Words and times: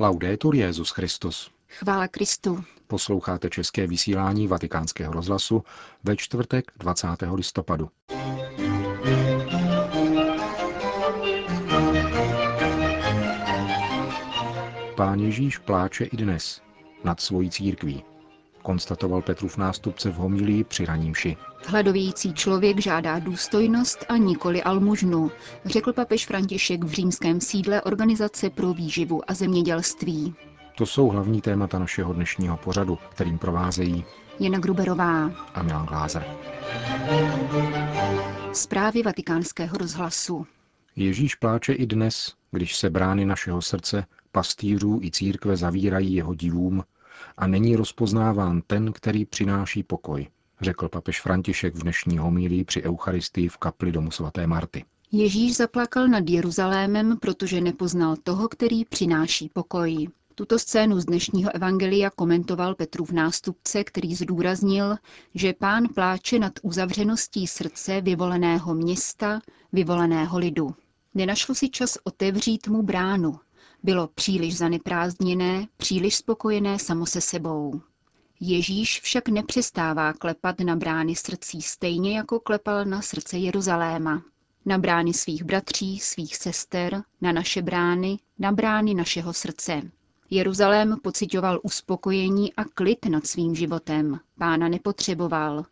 Laudetur 0.00 0.54
Jezus 0.54 0.90
Christus. 0.90 1.50
Chvála 1.68 2.08
Kristu. 2.08 2.64
Posloucháte 2.86 3.50
české 3.50 3.86
vysílání 3.86 4.48
Vatikánského 4.48 5.12
rozhlasu 5.12 5.64
ve 6.04 6.16
čtvrtek 6.16 6.72
20. 6.76 7.06
listopadu. 7.34 7.90
Pán 14.96 15.20
Ježíš 15.20 15.58
pláče 15.58 16.04
i 16.04 16.16
dnes 16.16 16.62
nad 17.04 17.20
svojí 17.20 17.50
církví, 17.50 18.04
konstatoval 18.62 19.22
Petrův 19.22 19.56
nástupce 19.56 20.10
v 20.10 20.14
homilii 20.14 20.64
při 20.64 20.86
ranímši. 20.86 21.36
Hladovějící 21.66 22.34
člověk 22.34 22.80
žádá 22.80 23.18
důstojnost 23.18 24.04
a 24.08 24.16
nikoli 24.16 24.62
almužnu, 24.62 25.30
řekl 25.64 25.92
papež 25.92 26.26
František 26.26 26.84
v 26.84 26.92
římském 26.92 27.40
sídle 27.40 27.82
Organizace 27.82 28.50
pro 28.50 28.72
výživu 28.74 29.30
a 29.30 29.34
zemědělství. 29.34 30.34
To 30.76 30.86
jsou 30.86 31.08
hlavní 31.08 31.40
témata 31.40 31.78
našeho 31.78 32.12
dnešního 32.12 32.56
pořadu, 32.56 32.98
kterým 33.10 33.38
provázejí 33.38 34.04
Jana 34.40 34.58
Gruberová 34.58 35.30
a 35.54 35.62
Milan 35.62 35.86
Glázer. 35.86 36.24
Zprávy 38.52 39.02
vatikánského 39.02 39.78
rozhlasu. 39.78 40.46
Ježíš 40.96 41.34
pláče 41.34 41.72
i 41.72 41.86
dnes, 41.86 42.34
když 42.50 42.76
se 42.76 42.90
brány 42.90 43.24
našeho 43.24 43.62
srdce, 43.62 44.04
pastýřů 44.32 45.00
i 45.02 45.10
církve 45.10 45.56
zavírají 45.56 46.14
jeho 46.14 46.34
divům 46.34 46.82
a 47.40 47.46
není 47.46 47.76
rozpoznáván 47.76 48.62
ten, 48.66 48.92
který 48.92 49.24
přináší 49.24 49.82
pokoj, 49.82 50.26
řekl 50.60 50.88
papež 50.88 51.20
František 51.20 51.74
v 51.74 51.82
dnešní 51.82 52.18
homílii 52.18 52.64
při 52.64 52.82
Eucharistii 52.82 53.48
v 53.48 53.56
kapli 53.56 53.92
domu 53.92 54.10
svaté 54.10 54.46
Marty. 54.46 54.84
Ježíš 55.12 55.56
zaplakal 55.56 56.08
nad 56.08 56.28
Jeruzalémem, 56.28 57.18
protože 57.18 57.60
nepoznal 57.60 58.16
toho, 58.16 58.48
který 58.48 58.84
přináší 58.84 59.48
pokoj. 59.48 60.08
Tuto 60.34 60.58
scénu 60.58 61.00
z 61.00 61.04
dnešního 61.04 61.54
evangelia 61.54 62.10
komentoval 62.10 62.74
Petrův 62.74 63.12
nástupce, 63.12 63.84
který 63.84 64.14
zdůraznil, 64.14 64.96
že 65.34 65.52
pán 65.52 65.88
pláče 65.94 66.38
nad 66.38 66.52
uzavřeností 66.62 67.46
srdce 67.46 68.00
vyvoleného 68.00 68.74
města, 68.74 69.40
vyvoleného 69.72 70.38
lidu. 70.38 70.74
Nenašlo 71.14 71.54
si 71.54 71.68
čas 71.68 71.98
otevřít 72.04 72.68
mu 72.68 72.82
bránu. 72.82 73.38
Bylo 73.82 74.08
příliš 74.08 74.56
zaneprázdněné, 74.56 75.66
příliš 75.76 76.16
spokojené 76.16 76.78
samo 76.78 77.06
se 77.06 77.20
sebou. 77.20 77.80
Ježíš 78.40 79.00
však 79.00 79.28
nepřestává 79.28 80.12
klepat 80.12 80.60
na 80.60 80.76
brány 80.76 81.16
srdcí 81.16 81.62
stejně 81.62 82.16
jako 82.16 82.40
klepal 82.40 82.84
na 82.84 83.02
srdce 83.02 83.38
Jeruzaléma. 83.38 84.22
Na 84.66 84.78
brány 84.78 85.12
svých 85.12 85.42
bratří, 85.42 85.98
svých 85.98 86.36
sester, 86.36 87.02
na 87.20 87.32
naše 87.32 87.62
brány, 87.62 88.18
na 88.38 88.52
brány 88.52 88.94
našeho 88.94 89.32
srdce. 89.32 89.82
Jeruzalém 90.30 90.96
pocitoval 91.02 91.60
uspokojení 91.62 92.54
a 92.54 92.64
klid 92.64 93.06
nad 93.06 93.26
svým 93.26 93.54
životem. 93.54 94.20
Pána 94.38 94.68
nepotřeboval. 94.68 95.64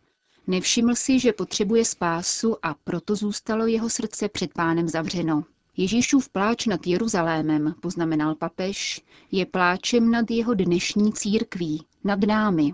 Nevšiml 0.47 0.95
si, 0.95 1.19
že 1.19 1.33
potřebuje 1.33 1.85
spásu 1.85 2.65
a 2.65 2.73
proto 2.83 3.15
zůstalo 3.15 3.65
jeho 3.67 3.89
srdce 3.89 4.29
před 4.29 4.53
pánem 4.53 4.89
zavřeno. 4.89 5.43
Ježíšův 5.79 6.29
pláč 6.29 6.65
nad 6.65 6.87
Jeruzalémem, 6.87 7.75
poznamenal 7.79 8.35
papež, 8.35 9.01
je 9.31 9.45
pláčem 9.45 10.11
nad 10.11 10.31
jeho 10.31 10.53
dnešní 10.53 11.13
církví, 11.13 11.85
nad 12.03 12.19
námi. 12.19 12.73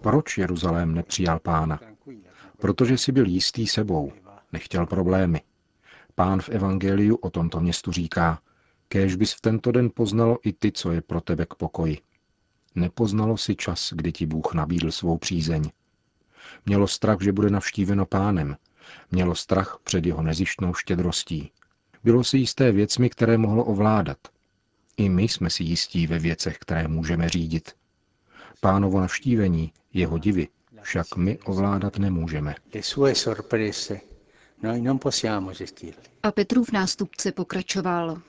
Proč 0.00 0.38
Jeruzalém 0.38 0.94
nepřijal 0.94 1.40
pána? 1.40 1.80
Protože 2.58 2.98
si 2.98 3.12
byl 3.12 3.26
jistý 3.26 3.66
sebou, 3.66 4.12
nechtěl 4.52 4.86
problémy. 4.86 5.40
Pán 6.14 6.40
v 6.40 6.48
Evangeliu 6.48 7.16
o 7.16 7.30
tomto 7.30 7.60
městu 7.60 7.92
říká, 7.92 8.38
kéž 8.88 9.16
bys 9.16 9.32
v 9.32 9.40
tento 9.40 9.72
den 9.72 9.90
poznalo 9.94 10.38
i 10.44 10.52
ty, 10.52 10.72
co 10.72 10.92
je 10.92 11.02
pro 11.02 11.20
tebe 11.20 11.46
k 11.46 11.54
pokoji. 11.54 11.98
Nepoznalo 12.74 13.36
si 13.36 13.56
čas, 13.56 13.92
kdy 13.92 14.12
ti 14.12 14.26
Bůh 14.26 14.54
nabídl 14.54 14.90
svou 14.90 15.18
přízeň. 15.18 15.70
Mělo 16.66 16.88
strach, 16.88 17.20
že 17.20 17.32
bude 17.32 17.50
navštíveno 17.50 18.06
pánem. 18.06 18.56
Mělo 19.10 19.34
strach 19.34 19.78
před 19.84 20.06
jeho 20.06 20.22
nezištnou 20.22 20.74
štědrostí. 20.74 21.50
Bylo 22.04 22.24
si 22.24 22.38
jisté 22.38 22.72
věcmi, 22.72 23.10
které 23.10 23.38
mohlo 23.38 23.64
ovládat. 23.64 24.18
I 24.96 25.08
my 25.08 25.22
jsme 25.22 25.50
si 25.50 25.62
jistí 25.62 26.06
ve 26.06 26.18
věcech, 26.18 26.58
které 26.58 26.88
můžeme 26.88 27.28
řídit. 27.28 27.72
Pánovo 28.60 29.00
navštívení, 29.00 29.72
jeho 29.92 30.18
divy, 30.18 30.48
však 30.82 31.16
my 31.16 31.38
ovládat 31.38 31.98
nemůžeme. 31.98 32.54
Noi 34.62 34.80
non 34.80 34.98
possiamo 34.98 35.52
gestirli. 35.52 36.02
A 36.22 36.32
Petrův 36.32 36.72
nástupce 36.72 37.32
pokračoval. 37.32 38.22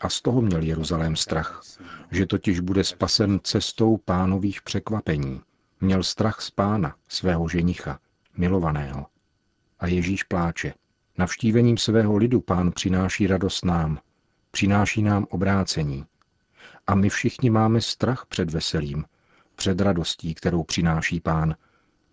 A 0.00 0.08
z 0.08 0.20
toho 0.22 0.40
měl 0.40 0.62
Jeruzalém 0.62 1.16
strach, 1.16 1.62
že 2.10 2.26
totiž 2.26 2.60
bude 2.60 2.84
spasen 2.84 3.40
cestou 3.42 3.96
pánových 3.96 4.62
překvapení. 4.62 5.40
Měl 5.80 6.02
strach 6.02 6.40
z 6.40 6.50
pána, 6.50 6.96
svého 7.08 7.48
ženicha, 7.48 7.98
milovaného. 8.36 9.06
A 9.80 9.86
Ježíš 9.86 10.22
pláče. 10.22 10.74
Navštívením 11.18 11.76
svého 11.76 12.16
lidu 12.16 12.40
pán 12.40 12.72
přináší 12.72 13.26
radost 13.26 13.64
nám, 13.64 13.98
přináší 14.50 15.02
nám 15.02 15.26
obrácení, 15.30 16.06
a 16.86 16.94
my 16.94 17.08
všichni 17.08 17.50
máme 17.50 17.80
strach 17.80 18.26
před 18.28 18.50
veselím, 18.50 19.04
před 19.54 19.80
radostí, 19.80 20.34
kterou 20.34 20.62
přináší 20.62 21.20
pán, 21.20 21.54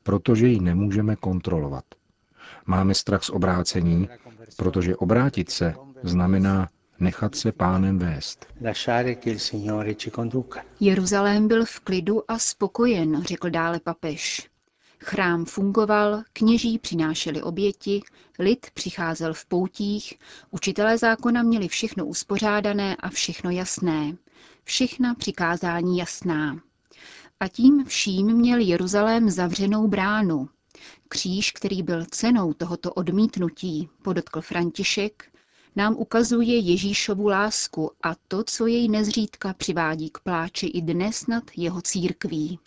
protože 0.03 0.47
ji 0.47 0.59
nemůžeme 0.59 1.15
kontrolovat. 1.15 1.85
Máme 2.65 2.93
strach 2.93 3.23
z 3.23 3.29
obrácení, 3.29 4.09
protože 4.57 4.95
obrátit 4.95 5.49
se 5.51 5.75
znamená 6.03 6.69
nechat 6.99 7.35
se 7.35 7.51
pánem 7.51 7.99
vést. 7.99 8.45
Jeruzalém 10.79 11.47
byl 11.47 11.65
v 11.65 11.79
klidu 11.79 12.31
a 12.31 12.39
spokojen, 12.39 13.23
řekl 13.23 13.49
dále 13.49 13.79
papež. 13.79 14.49
Chrám 14.99 15.45
fungoval, 15.45 16.21
kněží 16.33 16.79
přinášeli 16.79 17.41
oběti, 17.41 18.01
lid 18.39 18.67
přicházel 18.73 19.33
v 19.33 19.45
poutích, 19.45 20.19
učitelé 20.51 20.97
zákona 20.97 21.43
měli 21.43 21.67
všechno 21.67 22.05
uspořádané 22.05 22.95
a 22.95 23.09
všechno 23.09 23.49
jasné 23.51 24.17
všechna 24.63 25.15
přikázání 25.15 25.97
jasná. 25.97 26.59
A 27.39 27.47
tím 27.47 27.85
vším 27.85 28.33
měl 28.33 28.59
Jeruzalém 28.59 29.29
zavřenou 29.29 29.87
bránu. 29.87 30.49
Kříž, 31.07 31.51
který 31.51 31.83
byl 31.83 32.05
cenou 32.05 32.53
tohoto 32.53 32.93
odmítnutí, 32.93 33.89
podotkl 34.01 34.41
František, 34.41 35.31
nám 35.75 35.95
ukazuje 35.97 36.57
Ježíšovu 36.57 37.27
lásku 37.27 37.91
a 38.03 38.15
to, 38.27 38.43
co 38.43 38.67
jej 38.67 38.87
nezřídka 38.87 39.53
přivádí 39.53 40.09
k 40.09 40.19
pláči 40.19 40.67
i 40.67 40.81
dnes 40.81 41.27
nad 41.27 41.43
jeho 41.57 41.81
církví. 41.81 42.59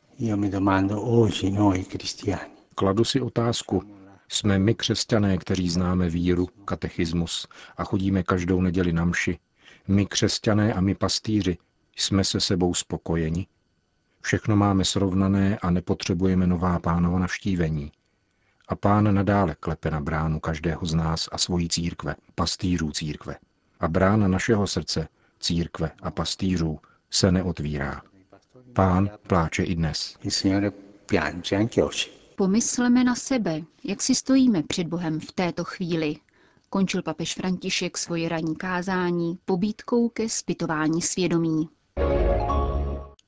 Kladu 2.74 3.04
si 3.04 3.20
otázku. 3.20 3.82
Jsme 4.28 4.58
my 4.58 4.74
křesťané, 4.74 5.38
kteří 5.38 5.68
známe 5.68 6.08
víru, 6.08 6.46
katechismus 6.64 7.48
a 7.76 7.84
chodíme 7.84 8.22
každou 8.22 8.60
neděli 8.60 8.92
na 8.92 9.04
mši. 9.04 9.38
My 9.88 10.06
křesťané 10.06 10.74
a 10.74 10.80
my 10.80 10.94
pastýři, 10.94 11.58
jsme 11.96 12.24
se 12.24 12.40
sebou 12.40 12.74
spokojeni? 12.74 13.46
Všechno 14.20 14.56
máme 14.56 14.84
srovnané 14.84 15.58
a 15.58 15.70
nepotřebujeme 15.70 16.46
nová 16.46 16.78
pánova 16.78 17.18
navštívení. 17.18 17.92
A 18.68 18.76
pán 18.76 19.14
nadále 19.14 19.54
klepe 19.54 19.90
na 19.90 20.00
bránu 20.00 20.40
každého 20.40 20.86
z 20.86 20.94
nás 20.94 21.28
a 21.32 21.38
svojí 21.38 21.68
církve, 21.68 22.14
pastýřů 22.34 22.90
církve. 22.90 23.36
A 23.80 23.88
brána 23.88 24.28
našeho 24.28 24.66
srdce, 24.66 25.08
církve 25.40 25.90
a 26.02 26.10
pastýřů 26.10 26.78
se 27.10 27.32
neotvírá. 27.32 28.02
Pán 28.72 29.10
pláče 29.26 29.64
i 29.64 29.74
dnes. 29.74 30.16
Pomysleme 32.36 33.04
na 33.04 33.14
sebe, 33.14 33.60
jak 33.84 34.02
si 34.02 34.14
stojíme 34.14 34.62
před 34.62 34.86
Bohem 34.86 35.20
v 35.20 35.32
této 35.32 35.64
chvíli, 35.64 36.16
končil 36.70 37.02
papež 37.02 37.34
František 37.34 37.98
svoje 37.98 38.28
ranní 38.28 38.56
kázání 38.56 39.38
pobídkou 39.44 40.08
ke 40.08 40.28
zpytování 40.28 41.02
svědomí. 41.02 41.68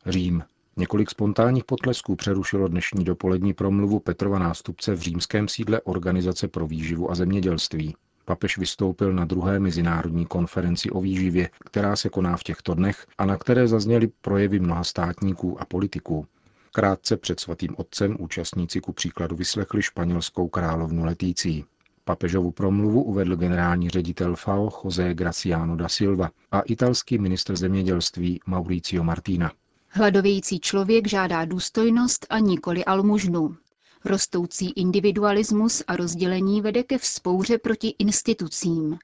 Řím. 0.06 0.42
Několik 0.78 1.10
spontánních 1.10 1.64
potlesků 1.64 2.16
přerušilo 2.16 2.68
dnešní 2.68 3.04
dopolední 3.04 3.54
promluvu 3.54 4.00
Petrova 4.00 4.38
nástupce 4.38 4.94
v 4.94 5.00
římském 5.00 5.48
sídle 5.48 5.80
Organizace 5.80 6.48
pro 6.48 6.66
výživu 6.66 7.10
a 7.10 7.14
zemědělství. 7.14 7.96
Papež 8.24 8.58
vystoupil 8.58 9.12
na 9.12 9.24
druhé 9.24 9.60
mezinárodní 9.60 10.26
konferenci 10.26 10.90
o 10.90 11.00
výživě, 11.00 11.50
která 11.64 11.96
se 11.96 12.08
koná 12.08 12.36
v 12.36 12.42
těchto 12.42 12.74
dnech 12.74 13.06
a 13.18 13.24
na 13.26 13.36
které 13.36 13.68
zazněly 13.68 14.08
projevy 14.20 14.60
mnoha 14.60 14.84
státníků 14.84 15.60
a 15.60 15.64
politiků. 15.64 16.26
Krátce 16.72 17.16
před 17.16 17.40
svatým 17.40 17.74
otcem 17.76 18.16
účastníci 18.18 18.80
ku 18.80 18.92
příkladu 18.92 19.36
vyslechli 19.36 19.82
španělskou 19.82 20.48
královnu 20.48 21.04
Letící. 21.04 21.64
Papežovu 22.04 22.50
promluvu 22.50 23.02
uvedl 23.02 23.36
generální 23.36 23.90
ředitel 23.90 24.36
FAO 24.36 24.70
José 24.84 25.14
Graciano 25.14 25.76
da 25.76 25.88
Silva 25.88 26.30
a 26.52 26.60
italský 26.60 27.18
ministr 27.18 27.56
zemědělství 27.56 28.40
Mauricio 28.46 29.04
Martina. 29.04 29.52
Hladovějící 29.88 30.60
člověk 30.60 31.08
žádá 31.08 31.44
důstojnost 31.44 32.26
a 32.30 32.38
nikoli 32.38 32.84
almužnu. 32.84 33.56
Rostoucí 34.04 34.70
individualismus 34.70 35.82
a 35.86 35.96
rozdělení 35.96 36.60
vede 36.60 36.82
ke 36.82 36.98
vzpouře 36.98 37.58
proti 37.58 37.94
institucím. 37.98 38.98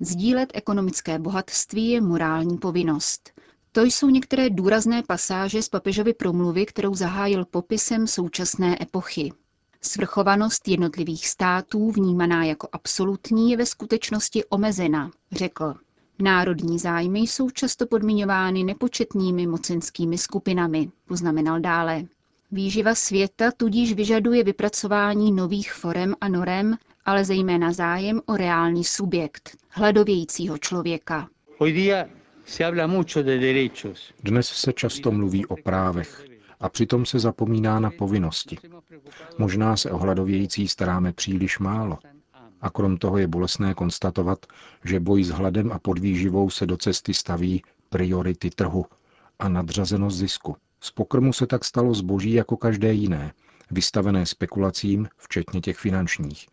Sdílet 0.00 0.50
ekonomické 0.54 1.18
bohatství 1.18 1.88
je 1.90 2.00
morální 2.00 2.58
povinnost. 2.58 3.30
To 3.72 3.82
jsou 3.82 4.10
některé 4.10 4.50
důrazné 4.50 5.02
pasáže 5.02 5.62
z 5.62 5.68
papežovy 5.68 6.14
promluvy, 6.14 6.66
kterou 6.66 6.94
zahájil 6.94 7.44
popisem 7.44 8.06
současné 8.06 8.82
epochy. 8.82 9.32
Svrchovanost 9.82 10.68
jednotlivých 10.68 11.28
států, 11.28 11.90
vnímaná 11.90 12.44
jako 12.44 12.68
absolutní, 12.72 13.50
je 13.50 13.56
ve 13.56 13.66
skutečnosti 13.66 14.44
omezena, 14.44 15.10
řekl. 15.32 15.74
Národní 16.18 16.78
zájmy 16.78 17.18
jsou 17.20 17.50
často 17.50 17.86
podmiňovány 17.86 18.64
nepočetnými 18.64 19.46
mocenskými 19.46 20.18
skupinami, 20.18 20.90
poznamenal 21.08 21.60
dále. 21.60 22.04
Výživa 22.52 22.94
světa 22.94 23.50
tudíž 23.56 23.92
vyžaduje 23.92 24.44
vypracování 24.44 25.32
nových 25.32 25.72
forem 25.72 26.14
a 26.20 26.28
norem, 26.28 26.76
ale 27.04 27.24
zejména 27.24 27.72
zájem 27.72 28.20
o 28.26 28.36
reálný 28.36 28.84
subjekt, 28.84 29.56
hladovějícího 29.70 30.58
člověka. 30.58 31.28
Dnes 34.22 34.48
se 34.48 34.72
často 34.72 35.12
mluví 35.12 35.46
o 35.46 35.56
právech 35.56 36.24
a 36.60 36.68
přitom 36.68 37.06
se 37.06 37.18
zapomíná 37.18 37.80
na 37.80 37.90
povinnosti. 37.90 38.58
Možná 39.38 39.76
se 39.76 39.90
o 39.90 39.98
hladovějící 39.98 40.68
staráme 40.68 41.12
příliš 41.12 41.58
málo. 41.58 41.98
A 42.60 42.70
krom 42.70 42.96
toho 42.96 43.18
je 43.18 43.28
bolestné 43.28 43.74
konstatovat, 43.74 44.46
že 44.84 45.00
boj 45.00 45.24
s 45.24 45.28
hladem 45.28 45.72
a 45.72 45.78
podvýživou 45.78 46.50
se 46.50 46.66
do 46.66 46.76
cesty 46.76 47.14
staví 47.14 47.62
priority 47.88 48.50
trhu 48.50 48.86
a 49.38 49.48
nadřazenost 49.48 50.16
zisku. 50.16 50.56
Z 50.80 50.90
pokrmu 50.90 51.32
se 51.32 51.46
tak 51.46 51.64
stalo 51.64 51.94
zboží 51.94 52.32
jako 52.32 52.56
každé 52.56 52.92
jiné, 52.92 53.32
vystavené 53.70 54.26
spekulacím, 54.26 55.08
včetně 55.16 55.60
těch 55.60 55.76
finančních. 55.76 56.46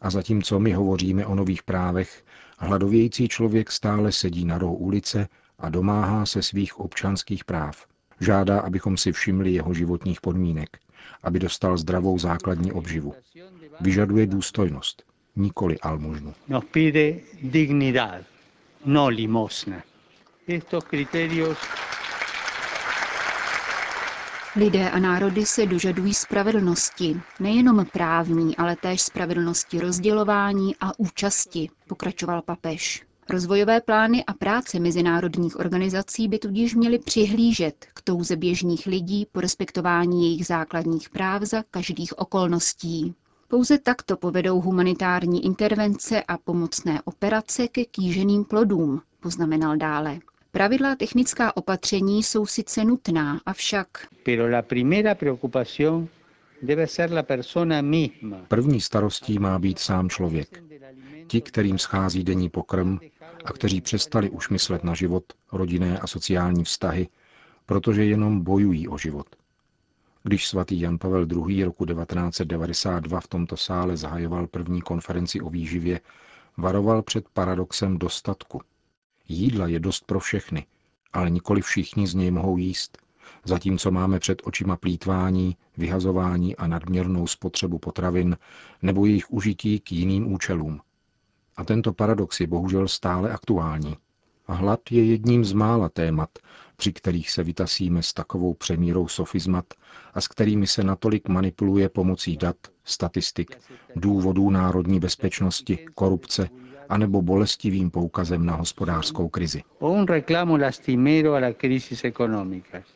A 0.00 0.10
zatímco 0.10 0.60
my 0.60 0.72
hovoříme 0.72 1.26
o 1.26 1.34
nových 1.34 1.62
právech, 1.62 2.24
hladovějící 2.58 3.28
člověk 3.28 3.72
stále 3.72 4.12
sedí 4.12 4.44
na 4.44 4.58
rohu 4.58 4.76
ulice 4.76 5.28
a 5.58 5.68
domáhá 5.68 6.26
se 6.26 6.42
svých 6.42 6.80
občanských 6.80 7.44
práv. 7.44 7.86
Žádá, 8.20 8.60
abychom 8.60 8.96
si 8.96 9.12
všimli 9.12 9.52
jeho 9.52 9.74
životních 9.74 10.20
podmínek, 10.20 10.78
aby 11.22 11.38
dostal 11.38 11.76
zdravou 11.76 12.18
základní 12.18 12.72
obživu. 12.72 13.14
Vyžaduje 13.80 14.26
důstojnost, 14.26 15.02
nikoli 15.36 15.78
almužnu. 15.78 16.34
Nos 16.48 16.64
pide 16.64 17.20
dignidad, 17.42 18.24
no 18.84 19.08
limosna. 19.08 19.82
Estos 20.48 20.84
criterios 20.84 21.58
Lidé 24.56 24.90
a 24.90 24.98
národy 24.98 25.46
se 25.46 25.66
dožadují 25.66 26.14
spravedlnosti, 26.14 27.20
nejenom 27.40 27.86
právní, 27.92 28.56
ale 28.56 28.76
též 28.76 29.00
spravedlnosti 29.02 29.80
rozdělování 29.80 30.76
a 30.80 30.98
účasti, 30.98 31.68
pokračoval 31.88 32.42
papež. 32.42 33.04
Rozvojové 33.30 33.80
plány 33.80 34.24
a 34.24 34.32
práce 34.32 34.80
mezinárodních 34.80 35.58
organizací 35.58 36.28
by 36.28 36.38
tudíž 36.38 36.74
měly 36.74 36.98
přihlížet 36.98 37.86
k 37.94 38.02
touze 38.02 38.36
běžných 38.36 38.86
lidí 38.86 39.26
po 39.32 39.40
respektování 39.40 40.24
jejich 40.24 40.46
základních 40.46 41.10
práv 41.10 41.42
za 41.42 41.62
každých 41.70 42.18
okolností. 42.18 43.14
Pouze 43.48 43.78
takto 43.78 44.16
povedou 44.16 44.60
humanitární 44.60 45.44
intervence 45.44 46.22
a 46.22 46.38
pomocné 46.38 47.02
operace 47.04 47.68
ke 47.68 47.84
kýženým 47.84 48.44
plodům, 48.44 49.02
poznamenal 49.20 49.76
dále. 49.76 50.18
Pravidla 50.50 50.96
technická 50.96 51.56
opatření 51.56 52.22
jsou 52.22 52.46
sice 52.46 52.84
nutná, 52.84 53.40
avšak 53.46 53.88
První 58.48 58.80
starostí 58.80 59.38
má 59.38 59.58
být 59.58 59.78
sám 59.78 60.08
člověk. 60.08 60.62
Ti, 61.26 61.40
kterým 61.40 61.78
schází 61.78 62.24
denní 62.24 62.48
pokrm 62.48 62.98
a 63.44 63.52
kteří 63.52 63.80
přestali 63.80 64.30
už 64.30 64.48
myslet 64.48 64.84
na 64.84 64.94
život, 64.94 65.24
rodinné 65.52 65.98
a 65.98 66.06
sociální 66.06 66.64
vztahy, 66.64 67.08
protože 67.66 68.04
jenom 68.04 68.40
bojují 68.40 68.88
o 68.88 68.98
život. 68.98 69.26
Když 70.26 70.48
svatý 70.48 70.80
Jan 70.80 70.98
Pavel 70.98 71.26
II. 71.32 71.64
roku 71.64 71.86
1992 71.86 73.20
v 73.20 73.28
tomto 73.28 73.56
sále 73.56 73.96
zahajoval 73.96 74.46
první 74.46 74.82
konferenci 74.82 75.40
o 75.40 75.50
výživě, 75.50 76.00
varoval 76.56 77.02
před 77.02 77.28
paradoxem 77.28 77.98
dostatku– 77.98 78.60
Jídla 79.28 79.66
je 79.66 79.80
dost 79.80 80.04
pro 80.06 80.20
všechny, 80.20 80.66
ale 81.12 81.30
nikoli 81.30 81.60
všichni 81.60 82.06
z 82.06 82.14
něj 82.14 82.30
mohou 82.30 82.56
jíst, 82.56 82.98
zatímco 83.44 83.90
máme 83.90 84.18
před 84.18 84.42
očima 84.44 84.76
plítvání, 84.76 85.56
vyhazování 85.76 86.56
a 86.56 86.66
nadměrnou 86.66 87.26
spotřebu 87.26 87.78
potravin 87.78 88.36
nebo 88.82 89.06
jejich 89.06 89.30
užití 89.32 89.80
k 89.80 89.92
jiným 89.92 90.32
účelům. 90.32 90.80
A 91.56 91.64
tento 91.64 91.92
paradox 91.92 92.40
je 92.40 92.46
bohužel 92.46 92.88
stále 92.88 93.30
aktuální. 93.32 93.96
A 94.46 94.54
hlad 94.54 94.80
je 94.90 95.04
jedním 95.04 95.44
z 95.44 95.52
mála 95.52 95.88
témat, 95.88 96.30
při 96.76 96.92
kterých 96.92 97.30
se 97.30 97.42
vytasíme 97.42 98.02
s 98.02 98.12
takovou 98.12 98.54
přemírou 98.54 99.08
sofizmat 99.08 99.64
a 100.14 100.20
s 100.20 100.28
kterými 100.28 100.66
se 100.66 100.84
natolik 100.84 101.28
manipuluje 101.28 101.88
pomocí 101.88 102.36
dat, 102.36 102.56
statistik, 102.84 103.58
důvodů 103.96 104.50
národní 104.50 105.00
bezpečnosti, 105.00 105.78
korupce 105.94 106.48
anebo 106.88 107.22
bolestivým 107.22 107.90
poukazem 107.90 108.46
na 108.46 108.54
hospodářskou 108.54 109.28
krizi. 109.28 109.62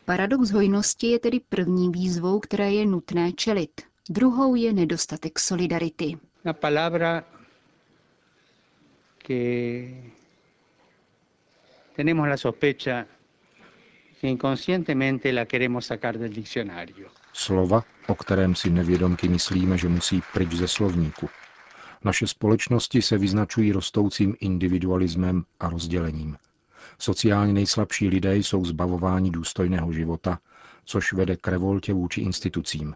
Paradox 0.04 0.50
hojnosti 0.50 1.06
je 1.06 1.18
tedy 1.18 1.40
první 1.48 1.90
výzvou, 1.90 2.40
které 2.40 2.72
je 2.72 2.86
nutné 2.86 3.32
čelit. 3.32 3.70
Druhou 4.10 4.54
je 4.54 4.72
nedostatek 4.72 5.38
solidarity. 5.38 6.18
tenemos 11.96 12.28
la 12.28 12.36
sospecha 12.36 13.06
que 14.20 14.28
inconscientemente 14.28 15.32
la 15.32 15.46
queremos 15.46 15.86
sacar 15.86 16.18
del 16.18 16.32
diccionario. 16.32 17.08
Slova, 17.32 17.84
o 18.06 18.14
kterém 18.14 18.54
si 18.54 18.70
nevědomky 18.70 19.28
myslíme, 19.28 19.78
že 19.78 19.88
musí 19.88 20.22
pryč 20.32 20.52
ze 20.52 20.68
slovníku. 20.68 21.28
Naše 22.04 22.26
společnosti 22.26 23.02
se 23.02 23.18
vyznačují 23.18 23.72
rostoucím 23.72 24.36
individualismem 24.40 25.44
a 25.60 25.68
rozdělením. 25.68 26.36
Sociálně 26.98 27.52
nejslabší 27.52 28.08
lidé 28.08 28.36
jsou 28.36 28.64
zbavováni 28.64 29.30
důstojného 29.30 29.92
života, 29.92 30.38
což 30.84 31.12
vede 31.12 31.36
k 31.36 31.48
revoltě 31.48 31.92
vůči 31.92 32.20
institucím. 32.20 32.94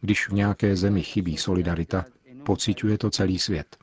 Když 0.00 0.28
v 0.28 0.32
nějaké 0.32 0.76
zemi 0.76 1.02
chybí 1.02 1.36
solidarita, 1.36 2.04
pociťuje 2.42 2.98
to 2.98 3.10
celý 3.10 3.38
svět. 3.38 3.76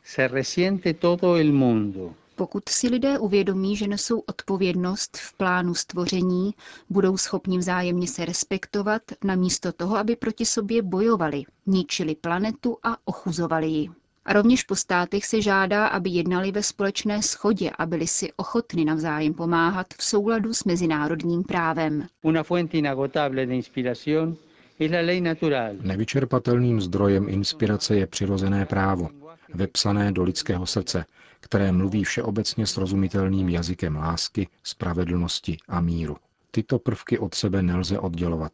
Pokud 2.36 2.70
si 2.70 2.88
lidé 2.88 3.20
uvědomí, 3.20 3.76
že 3.76 3.88
nesou 3.88 4.20
odpovědnost 4.20 5.18
v 5.18 5.34
plánu 5.34 5.76
stvoření, 5.76 6.54
budou 6.90 7.18
schopni 7.18 7.58
vzájemně 7.58 8.08
se 8.08 8.26
respektovat, 8.26 9.02
namísto 9.24 9.72
toho, 9.72 9.98
aby 9.98 10.16
proti 10.16 10.46
sobě 10.46 10.82
bojovali, 10.82 11.44
ničili 11.66 12.16
planetu 12.16 12.78
a 12.84 12.98
ochuzovali 13.06 13.68
ji. 13.68 13.90
A 14.26 14.34
rovněž 14.34 14.64
po 14.64 14.76
státech 14.76 15.26
se 15.26 15.42
žádá, 15.42 15.88
aby 15.88 16.10
jednali 16.10 16.52
ve 16.52 16.64
společné 16.64 17.22
schodě 17.22 17.72
a 17.78 17.86
byli 17.86 18.08
si 18.08 18.34
ochotni 18.34 18.86
navzájem 18.86 19.34
pomáhat 19.34 19.88
v 19.98 20.04
souladu 20.04 20.54
s 20.54 20.64
mezinárodním 20.64 21.44
právem. 21.44 22.08
Nevyčerpatelným 25.82 26.82
zdrojem 26.82 27.30
inspirace 27.30 27.96
je 27.96 28.08
přirozené 28.08 28.66
právo, 28.66 29.10
vepsané 29.54 30.12
do 30.12 30.24
lidského 30.24 30.66
srdce, 30.66 31.06
které 31.46 31.72
mluví 31.72 32.04
všeobecně 32.04 32.68
srozumitelným 32.68 33.50
jazykem 33.50 33.96
lásky, 33.96 34.48
spravedlnosti 34.64 35.58
a 35.68 35.82
míru. 35.82 36.18
Tyto 36.52 36.80
prvky 36.80 37.20
od 37.20 37.34
sebe 37.36 37.62
nelze 37.62 38.00
oddělovat. 38.00 38.52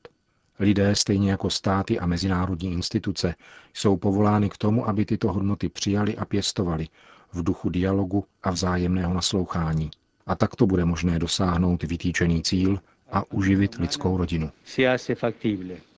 Lidé, 0.60 0.96
stejně 0.96 1.32
jako 1.32 1.50
státy 1.50 2.00
a 2.00 2.06
mezinárodní 2.06 2.72
instituce, 2.72 3.36
jsou 3.74 3.98
povolány 3.98 4.50
k 4.50 4.58
tomu, 4.58 4.90
aby 4.90 5.06
tyto 5.06 5.34
hodnoty 5.34 5.70
přijali 5.70 6.18
a 6.18 6.26
pěstovali 6.26 6.88
v 7.34 7.44
duchu 7.44 7.70
dialogu 7.70 8.26
a 8.44 8.52
vzájemného 8.52 9.14
naslouchání. 9.14 9.92
A 10.28 10.36
takto 10.36 10.68
bude 10.68 10.86
možné 10.86 11.20
dosáhnout 11.20 11.84
vytýčený 11.84 12.44
cíl 12.44 12.80
a 13.12 13.32
uživit 13.32 13.76
lidskou 13.76 14.18
rodinu. 14.18 14.52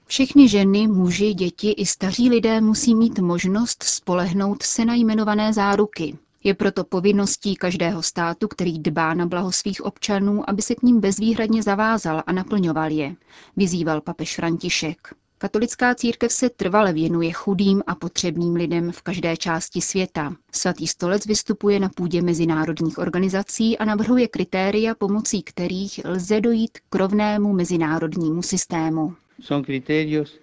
Všechny 0.05 0.49
ženy, 0.49 0.87
muži, 0.87 1.33
děti 1.33 1.71
i 1.71 1.85
staří 1.85 2.29
lidé 2.29 2.61
musí 2.61 2.95
mít 2.95 3.19
možnost 3.19 3.83
spolehnout 3.83 4.63
se 4.63 4.85
na 4.85 4.95
jmenované 4.95 5.53
záruky, 5.53 6.17
je 6.43 6.53
proto 6.53 6.83
povinností 6.83 7.55
každého 7.55 8.03
státu, 8.03 8.47
který 8.47 8.79
dbá 8.79 9.13
na 9.13 9.25
blaho 9.25 9.51
svých 9.51 9.85
občanů, 9.85 10.49
aby 10.49 10.61
se 10.61 10.75
k 10.75 10.83
ním 10.83 10.99
bezvýhradně 10.99 11.63
zavázal 11.63 12.23
a 12.25 12.31
naplňoval 12.31 12.91
je, 12.91 13.15
vyzýval 13.57 14.01
papež 14.01 14.35
František. 14.35 14.97
Katolická 15.37 15.95
církev 15.95 16.31
se 16.31 16.49
trvale 16.49 16.93
věnuje 16.93 17.31
chudým 17.31 17.83
a 17.87 17.95
potřebným 17.95 18.55
lidem 18.55 18.91
v 18.91 19.01
každé 19.01 19.37
části 19.37 19.81
světa. 19.81 20.35
Svatý 20.51 20.87
stolec 20.87 21.25
vystupuje 21.25 21.79
na 21.79 21.89
půdě 21.89 22.21
mezinárodních 22.21 22.97
organizací 22.97 23.77
a 23.77 23.85
navrhuje 23.85 24.27
kritéria, 24.27 24.95
pomocí 24.95 25.43
kterých 25.43 25.99
lze 26.05 26.41
dojít 26.41 26.77
k 26.89 26.95
rovnému 26.95 27.53
mezinárodnímu 27.53 28.41
systému. 28.41 29.15
Son 29.41 29.63
criterios 29.63 30.42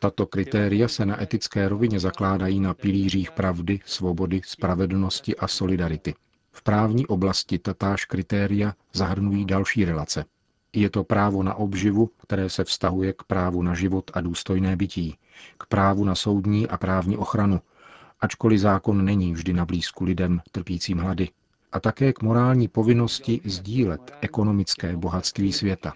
Tato 0.00 0.26
kritéria 0.26 0.88
se 0.88 1.06
na 1.06 1.22
etické 1.22 1.68
rovině 1.68 2.00
zakládají 2.00 2.60
na 2.60 2.74
pilířích 2.74 3.30
pravdy, 3.30 3.80
svobody, 3.84 4.40
spravedlnosti 4.44 5.36
a 5.36 5.48
solidarity. 5.48 6.14
V 6.52 6.62
právní 6.62 7.06
oblasti 7.06 7.58
tatáž 7.58 8.04
kritéria 8.04 8.74
zahrnují 8.92 9.44
další 9.44 9.84
relace. 9.84 10.24
Je 10.72 10.90
to 10.90 11.04
právo 11.04 11.42
na 11.42 11.54
obživu, 11.54 12.10
které 12.22 12.50
se 12.50 12.64
vztahuje 12.64 13.12
k 13.12 13.22
právu 13.22 13.62
na 13.62 13.74
život 13.74 14.10
a 14.14 14.20
důstojné 14.20 14.76
bytí, 14.76 15.16
k 15.58 15.66
právu 15.66 16.04
na 16.04 16.14
soudní 16.14 16.68
a 16.68 16.76
právní 16.76 17.16
ochranu, 17.16 17.60
ačkoliv 18.20 18.60
zákon 18.60 19.04
není 19.04 19.32
vždy 19.32 19.52
na 19.52 19.64
blízku 19.64 20.04
lidem 20.04 20.40
trpícím 20.52 20.98
hlady, 20.98 21.28
a 21.72 21.80
také 21.80 22.12
k 22.12 22.22
morální 22.22 22.68
povinnosti 22.68 23.40
sdílet 23.44 24.12
ekonomické 24.20 24.96
bohatství 24.96 25.52
světa. 25.52 25.92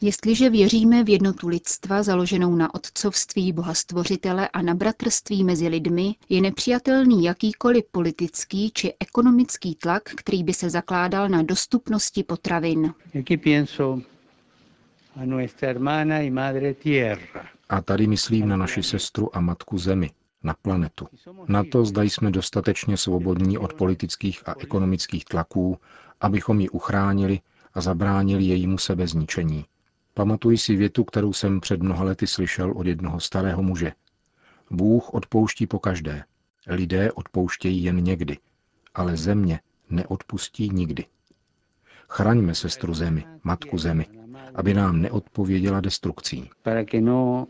Jestliže 0.00 0.50
věříme 0.50 1.04
v 1.04 1.08
jednotu 1.08 1.48
lidstva 1.48 2.02
založenou 2.02 2.54
na 2.56 2.74
otcovství 2.74 3.52
Boha 3.52 3.74
Stvořitele 3.74 4.48
a 4.48 4.62
na 4.62 4.74
bratrství 4.74 5.44
mezi 5.44 5.68
lidmi, 5.68 6.14
je 6.28 6.40
nepřijatelný 6.40 7.24
jakýkoliv 7.24 7.84
politický 7.90 8.70
či 8.70 8.94
ekonomický 9.00 9.74
tlak, 9.74 10.02
který 10.02 10.44
by 10.44 10.54
se 10.54 10.70
zakládal 10.70 11.28
na 11.28 11.42
dostupnosti 11.42 12.22
potravin. 12.22 12.94
A 17.68 17.80
tady 17.80 18.06
myslím 18.06 18.48
na 18.48 18.56
naši 18.56 18.82
sestru 18.82 19.36
a 19.36 19.40
matku 19.40 19.78
Zemi, 19.78 20.10
na 20.42 20.54
planetu. 20.62 21.06
Na 21.48 21.64
to, 21.64 21.84
zda 21.84 22.02
jsme 22.02 22.30
dostatečně 22.30 22.96
svobodní 22.96 23.58
od 23.58 23.72
politických 23.74 24.48
a 24.48 24.54
ekonomických 24.58 25.24
tlaků, 25.24 25.78
abychom 26.20 26.60
ji 26.60 26.68
uchránili 26.68 27.40
a 27.74 27.80
zabránili 27.80 28.44
jejímu 28.44 28.78
sebezničení. 28.78 29.64
Pamatuji 30.16 30.58
si 30.58 30.76
větu, 30.76 31.04
kterou 31.04 31.32
jsem 31.32 31.60
před 31.60 31.82
mnoha 31.82 32.04
lety 32.04 32.26
slyšel 32.26 32.72
od 32.76 32.86
jednoho 32.86 33.20
starého 33.20 33.62
muže. 33.62 33.92
Bůh 34.70 35.14
odpouští 35.14 35.66
po 35.66 35.78
každé. 35.78 36.24
Lidé 36.66 37.12
odpouštějí 37.12 37.82
jen 37.84 38.04
někdy, 38.04 38.38
ale 38.94 39.16
země 39.16 39.60
neodpustí 39.90 40.70
nikdy. 40.70 41.04
Chraňme 42.08 42.54
sestru 42.54 42.94
zemi, 42.94 43.24
matku 43.44 43.78
zemi, 43.78 44.06
aby 44.54 44.74
nám 44.74 45.02
neodpověděla 45.02 45.80
destrukcí. 45.80 46.50
No 47.00 47.46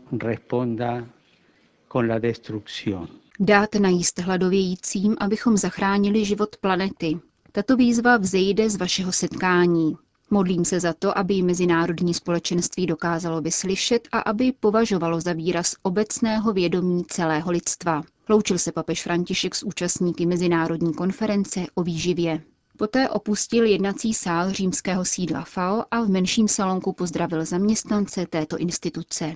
Dát 3.39 3.75
najíst 3.75 4.19
hladovějícím, 4.19 5.15
abychom 5.19 5.57
zachránili 5.57 6.25
život 6.25 6.57
planety. 6.57 7.19
Tato 7.51 7.75
výzva 7.75 8.17
vzejde 8.17 8.69
z 8.69 8.75
vašeho 8.75 9.11
setkání. 9.11 9.97
Modlím 10.29 10.65
se 10.65 10.79
za 10.79 10.93
to, 10.93 11.17
aby 11.17 11.41
mezinárodní 11.41 12.13
společenství 12.13 12.85
dokázalo 12.85 13.41
vyslyšet 13.41 14.07
a 14.11 14.19
aby 14.19 14.51
považovalo 14.59 15.21
za 15.21 15.33
výraz 15.33 15.75
obecného 15.81 16.53
vědomí 16.53 17.05
celého 17.05 17.51
lidstva. 17.51 18.03
Loučil 18.29 18.57
se 18.57 18.71
papež 18.71 19.03
František 19.03 19.55
s 19.55 19.63
účastníky 19.63 20.25
Mezinárodní 20.25 20.93
konference 20.93 21.65
o 21.75 21.83
výživě. 21.83 22.41
Poté 22.77 23.09
opustil 23.09 23.65
jednací 23.65 24.13
sál 24.13 24.51
římského 24.51 25.05
sídla 25.05 25.43
FAO 25.43 25.83
a 25.91 26.01
v 26.01 26.09
menším 26.09 26.47
salonku 26.47 26.93
pozdravil 26.93 27.45
zaměstnance 27.45 28.25
této 28.25 28.57
instituce. 28.57 29.35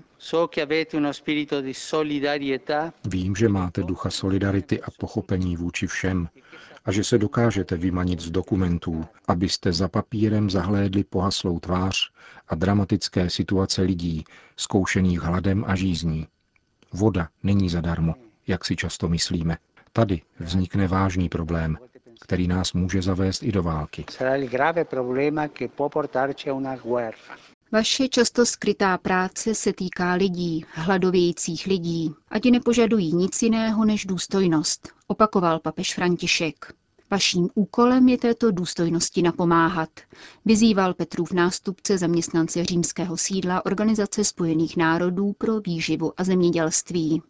Vím, 3.05 3.35
že 3.35 3.49
máte 3.49 3.83
ducha 3.83 4.09
solidarity 4.09 4.81
a 4.81 4.91
pochopení 4.91 5.57
vůči 5.57 5.87
všem 5.87 6.27
a 6.85 6.91
že 6.91 7.03
se 7.03 7.17
dokážete 7.17 7.77
vymanit 7.77 8.19
z 8.19 8.31
dokumentů, 8.31 9.05
abyste 9.27 9.73
za 9.73 9.87
papírem 9.87 10.49
zahlédli 10.49 11.03
pohaslou 11.03 11.59
tvář 11.59 12.11
a 12.47 12.55
dramatické 12.55 13.29
situace 13.29 13.81
lidí, 13.81 14.23
zkoušených 14.57 15.19
hladem 15.21 15.63
a 15.67 15.75
žízní. 15.75 16.27
Voda 16.93 17.29
není 17.43 17.69
zadarmo, 17.69 18.15
jak 18.47 18.65
si 18.65 18.75
často 18.75 19.07
myslíme. 19.09 19.57
Tady 19.91 20.21
vznikne 20.39 20.87
vážný 20.87 21.29
problém, 21.29 21.77
který 22.21 22.47
nás 22.47 22.73
může 22.73 23.01
zavést 23.01 23.43
i 23.43 23.51
do 23.51 23.63
války. 23.63 24.05
Vaše 27.73 28.07
často 28.09 28.45
skrytá 28.45 28.97
práce 28.97 29.55
se 29.55 29.73
týká 29.73 30.13
lidí, 30.13 30.65
hladovějících 30.73 31.65
lidí, 31.65 32.11
ať 32.29 32.45
nepožadují 32.45 33.13
nic 33.15 33.41
jiného 33.41 33.85
než 33.85 34.05
důstojnost, 34.05 34.89
opakoval 35.07 35.59
papež 35.59 35.95
František. 35.95 36.73
Vaším 37.11 37.49
úkolem 37.55 38.09
je 38.09 38.17
této 38.17 38.51
důstojnosti 38.51 39.21
napomáhat, 39.21 39.89
vyzýval 40.45 40.93
Petrův 40.93 41.31
nástupce 41.31 41.97
zaměstnance 41.97 42.65
římského 42.65 43.17
sídla 43.17 43.65
Organizace 43.65 44.23
spojených 44.23 44.77
národů 44.77 45.33
pro 45.37 45.59
výživu 45.61 46.13
a 46.17 46.23
zemědělství. 46.23 47.21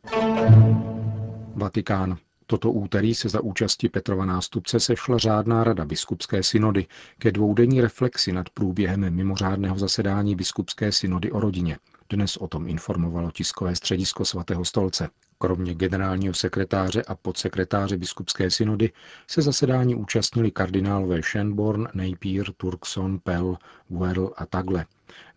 Vatikán. 1.56 2.18
Toto 2.52 2.72
úterý 2.72 3.16
se 3.16 3.30
za 3.30 3.42
účasti 3.42 3.90
Petrova 3.90 4.26
nástupce 4.26 4.80
sešla 4.80 5.18
řádná 5.18 5.64
rada 5.64 5.86
biskupské 5.86 6.44
synody 6.44 6.86
ke 7.20 7.32
dvoudenní 7.32 7.82
reflexi 7.82 8.32
nad 8.32 8.50
průběhem 8.50 9.16
mimořádného 9.16 9.80
zasedání 9.80 10.36
biskupské 10.36 10.92
synody 10.92 11.32
o 11.32 11.40
rodině. 11.40 11.78
Dnes 12.12 12.38
o 12.38 12.48
tom 12.48 12.68
informovalo 12.68 13.32
tiskové 13.32 13.76
středisko 13.76 14.26
svatého 14.26 14.66
stolce. 14.66 15.10
Kromě 15.38 15.74
generálního 15.76 16.34
sekretáře 16.34 17.04
a 17.04 17.16
podsekretáře 17.16 17.98
biskupské 17.98 18.52
synody 18.52 18.92
se 19.28 19.42
zasedání 19.42 19.96
účastnili 19.96 20.52
kardinálové 20.52 21.22
Shenborn, 21.22 21.88
Napier, 21.94 22.52
Turkson, 22.58 23.20
Pell, 23.20 23.58
Well 23.90 24.34
a 24.38 24.46
Tagle. 24.46 24.86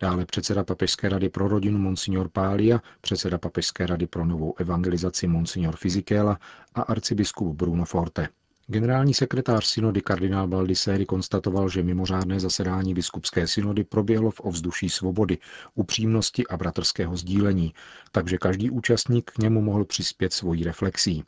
Dále 0.01 0.27
předseda 0.27 0.65
Papežské 0.65 1.09
rady 1.09 1.29
pro 1.29 1.49
rodinu 1.49 1.79
Monsignor 1.79 2.29
Pália, 2.29 2.81
předseda 3.01 3.39
Papežské 3.39 3.87
rady 3.87 4.07
pro 4.07 4.25
novou 4.25 4.55
evangelizaci 4.59 5.27
Monsignor 5.27 5.77
Fizikela 5.77 6.39
a 6.75 6.83
arcibiskup 6.83 7.57
Bruno 7.57 7.85
Forte. 7.85 8.29
Generální 8.67 9.15
sekretář 9.15 9.67
synody 9.67 10.01
kardinál 10.01 10.49
Baldisseri 10.49 11.07
konstatoval, 11.07 11.69
že 11.69 11.83
mimořádné 11.83 12.41
zasedání 12.41 12.95
biskupské 12.95 13.47
synody 13.47 13.85
proběhlo 13.85 14.31
v 14.31 14.41
ovzduší 14.41 14.89
svobody, 14.89 15.39
upřímnosti 15.75 16.47
a 16.47 16.57
bratrského 16.57 17.17
sdílení, 17.17 17.75
takže 18.13 18.39
každý 18.39 18.71
účastník 18.71 19.31
k 19.31 19.39
němu 19.39 19.61
mohl 19.63 19.85
přispět 19.85 20.33
svojí 20.33 20.65
reflexí. 20.65 21.25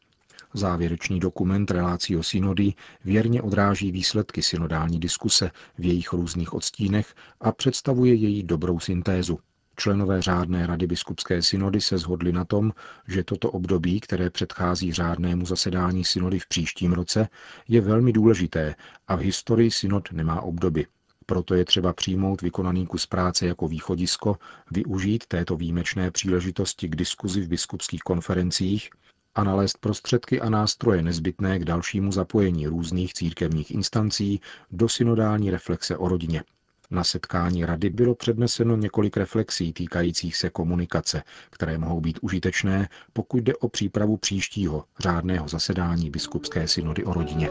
Závěrečný 0.55 1.21
dokument 1.21 1.71
Relácio 1.71 2.23
synody 2.23 2.75
věrně 3.05 3.43
odráží 3.43 3.93
výsledky 3.93 4.43
synodální 4.43 5.01
diskuse 5.01 5.51
v 5.79 5.85
jejich 5.85 6.13
různých 6.13 6.55
odstínech 6.55 7.15
a 7.41 7.53
představuje 7.53 8.15
její 8.15 8.43
dobrou 8.43 8.81
syntézu. 8.81 9.39
Členové 9.77 10.23
řádné 10.23 10.67
rady 10.67 10.87
biskupské 10.87 11.43
synody 11.43 11.81
se 11.81 11.99
shodli 11.99 12.33
na 12.33 12.45
tom, 12.45 12.73
že 13.09 13.25
toto 13.25 13.51
období, 13.51 14.01
které 14.01 14.31
předchází 14.31 14.93
řádnému 14.93 15.47
zasedání 15.47 16.05
synody 16.05 16.39
v 16.39 16.49
příštím 16.49 16.93
roce, 16.93 17.29
je 17.69 17.81
velmi 17.81 18.13
důležité 18.13 18.75
a 19.09 19.17
v 19.17 19.21
historii 19.21 19.71
synod 19.71 20.13
nemá 20.13 20.41
obdoby. 20.41 20.87
Proto 21.27 21.55
je 21.55 21.65
třeba 21.65 21.93
přijmout 21.93 22.43
vykonaný 22.43 22.87
kus 22.87 23.07
práce 23.07 23.47
jako 23.47 23.69
východisko, 23.69 24.37
využít 24.71 25.27
této 25.27 25.57
výjimečné 25.57 26.11
příležitosti 26.11 26.89
k 26.89 26.97
diskuzi 26.97 27.41
v 27.41 27.49
biskupských 27.49 28.01
konferencích 28.01 28.91
a 29.35 29.45
nalézt 29.45 29.79
prostředky 29.79 30.41
a 30.41 30.51
nástroje 30.51 31.03
nezbytné 31.03 31.59
k 31.59 31.65
dalšímu 31.65 32.13
zapojení 32.13 32.67
různých 32.67 33.15
církevních 33.15 33.71
instancí 33.71 34.41
do 34.71 34.89
synodální 34.89 35.51
reflexe 35.51 35.97
o 35.97 36.09
rodině. 36.09 36.43
Na 36.91 37.05
setkání 37.05 37.65
rady 37.65 37.91
bylo 37.91 38.15
předneseno 38.15 38.77
několik 38.77 39.17
reflexí 39.17 39.73
týkajících 39.73 40.37
se 40.37 40.51
komunikace, 40.51 41.23
které 41.51 41.79
mohou 41.79 42.01
být 42.01 42.19
užitečné, 42.23 42.89
pokud 43.13 43.39
jde 43.39 43.55
o 43.57 43.69
přípravu 43.69 44.17
příštího 44.17 44.85
řádného 44.99 45.49
zasedání 45.49 46.11
biskupské 46.11 46.69
synody 46.69 47.05
o 47.05 47.13
rodině. 47.13 47.51